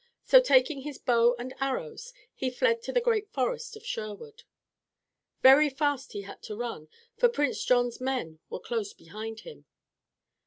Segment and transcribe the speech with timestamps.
[0.23, 4.41] So taking his bow and arrows, he fled to the great forest of Sherwood.
[5.43, 6.87] Very fast he had to run,
[7.19, 9.65] for Prince John's men were close behind him.